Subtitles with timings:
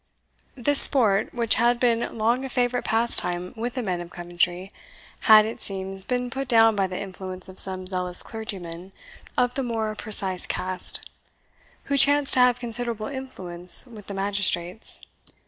[0.55, 4.73] This sport, which had been long a favourite pastime with the men of Coventry,
[5.29, 8.93] had, it seems, been put down by the influence of some zealous clergymen
[9.37, 11.07] of the more precise cast,
[11.83, 15.01] who chanced to have considerable influence with the magistrates.